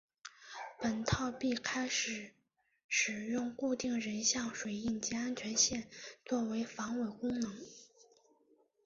[0.79, 2.33] 本套币开始
[2.87, 5.87] 使用固定人像水印及安全线
[6.25, 7.53] 作为防伪功能。